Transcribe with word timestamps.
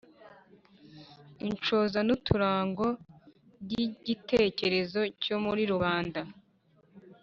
Inshoza 1.47 1.99
n 2.07 2.09
uturango 2.15 2.85
by 3.63 3.73
igitekerezo 3.87 4.99
cyo 5.23 5.35
muri 5.45 5.63
rubanda 5.71 6.21